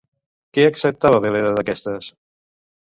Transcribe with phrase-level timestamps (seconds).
[0.57, 2.13] Què acceptava Veleda d'aquestes?